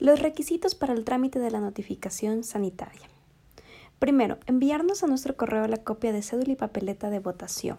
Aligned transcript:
Los 0.00 0.20
requisitos 0.20 0.76
para 0.76 0.92
el 0.92 1.04
trámite 1.04 1.40
de 1.40 1.50
la 1.50 1.58
notificación 1.58 2.44
sanitaria. 2.44 3.08
Primero, 3.98 4.38
enviarnos 4.46 5.02
a 5.02 5.08
nuestro 5.08 5.36
correo 5.36 5.66
la 5.66 5.82
copia 5.82 6.12
de 6.12 6.22
cédula 6.22 6.52
y 6.52 6.56
papeleta 6.56 7.10
de 7.10 7.18
votación. 7.18 7.78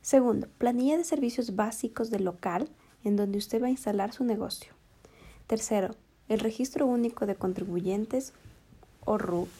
Segundo, 0.00 0.48
planilla 0.56 0.96
de 0.96 1.04
servicios 1.04 1.54
básicos 1.54 2.08
del 2.08 2.24
local 2.24 2.70
en 3.04 3.16
donde 3.16 3.36
usted 3.36 3.62
va 3.62 3.66
a 3.66 3.70
instalar 3.70 4.14
su 4.14 4.24
negocio. 4.24 4.72
Tercero, 5.46 5.94
el 6.30 6.40
registro 6.40 6.86
único 6.86 7.26
de 7.26 7.34
contribuyentes 7.34 8.32
o 9.04 9.18
RUC. 9.18 9.50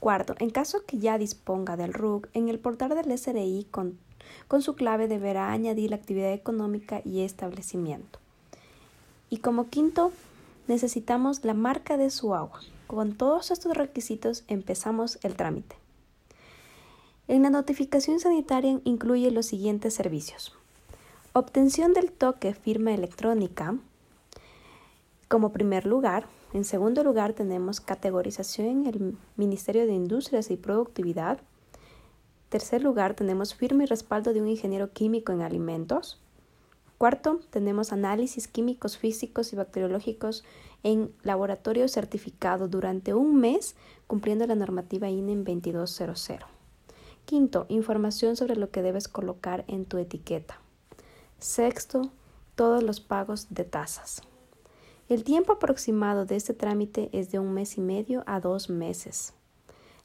Cuarto, 0.00 0.34
en 0.38 0.50
caso 0.50 0.84
que 0.86 0.98
ya 0.98 1.16
disponga 1.16 1.78
del 1.78 1.94
RUC, 1.94 2.28
en 2.34 2.50
el 2.50 2.58
portal 2.58 2.90
del 2.90 3.16
SRI 3.16 3.66
con, 3.70 3.98
con 4.48 4.60
su 4.60 4.74
clave 4.74 5.08
deberá 5.08 5.50
añadir 5.50 5.88
la 5.88 5.96
actividad 5.96 6.34
económica 6.34 7.00
y 7.06 7.22
establecimiento. 7.22 8.18
Y 9.30 9.38
como 9.38 9.70
quinto, 9.70 10.12
necesitamos 10.66 11.44
la 11.44 11.54
marca 11.54 11.96
de 11.96 12.10
su 12.10 12.34
agua. 12.34 12.60
Con 12.86 13.14
todos 13.14 13.50
estos 13.50 13.76
requisitos 13.76 14.44
empezamos 14.48 15.18
el 15.22 15.36
trámite. 15.36 15.76
En 17.26 17.42
la 17.42 17.50
notificación 17.50 18.20
sanitaria 18.20 18.80
incluye 18.84 19.30
los 19.30 19.46
siguientes 19.46 19.94
servicios. 19.94 20.52
Obtención 21.32 21.94
del 21.94 22.12
toque 22.12 22.54
firma 22.54 22.92
electrónica 22.92 23.76
como 25.28 25.52
primer 25.52 25.86
lugar. 25.86 26.26
En 26.52 26.64
segundo 26.64 27.02
lugar 27.02 27.32
tenemos 27.32 27.80
categorización 27.80 28.68
en 28.68 28.86
el 28.86 29.18
Ministerio 29.36 29.86
de 29.86 29.94
Industrias 29.94 30.50
y 30.50 30.56
Productividad. 30.56 31.40
Tercer 32.50 32.82
lugar 32.82 33.14
tenemos 33.14 33.54
firma 33.54 33.82
y 33.82 33.86
respaldo 33.86 34.32
de 34.32 34.40
un 34.40 34.48
ingeniero 34.48 34.92
químico 34.92 35.32
en 35.32 35.42
alimentos. 35.42 36.20
Cuarto, 36.98 37.40
tenemos 37.50 37.92
análisis 37.92 38.46
químicos, 38.46 38.96
físicos 38.96 39.52
y 39.52 39.56
bacteriológicos 39.56 40.44
en 40.82 41.12
laboratorio 41.22 41.88
certificado 41.88 42.68
durante 42.68 43.14
un 43.14 43.36
mes 43.36 43.74
cumpliendo 44.06 44.46
la 44.46 44.54
normativa 44.54 45.08
INEM 45.08 45.44
2200. 45.44 46.48
Quinto, 47.24 47.66
información 47.68 48.36
sobre 48.36 48.56
lo 48.56 48.70
que 48.70 48.82
debes 48.82 49.08
colocar 49.08 49.64
en 49.66 49.86
tu 49.86 49.98
etiqueta. 49.98 50.60
Sexto, 51.38 52.10
todos 52.54 52.82
los 52.82 53.00
pagos 53.00 53.48
de 53.50 53.64
tasas. 53.64 54.22
El 55.08 55.24
tiempo 55.24 55.54
aproximado 55.54 56.26
de 56.26 56.36
este 56.36 56.54
trámite 56.54 57.10
es 57.12 57.30
de 57.30 57.38
un 57.38 57.52
mes 57.52 57.76
y 57.76 57.80
medio 57.80 58.22
a 58.26 58.40
dos 58.40 58.70
meses. 58.70 59.32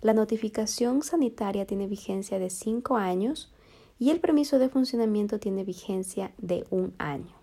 La 0.01 0.13
notificación 0.13 1.03
sanitaria 1.03 1.65
tiene 1.65 1.87
vigencia 1.87 2.39
de 2.39 2.49
cinco 2.49 2.97
años 2.97 3.51
y 3.99 4.09
el 4.09 4.19
permiso 4.19 4.57
de 4.57 4.69
funcionamiento 4.69 5.39
tiene 5.39 5.63
vigencia 5.63 6.31
de 6.37 6.65
un 6.69 6.93
año. 6.97 7.38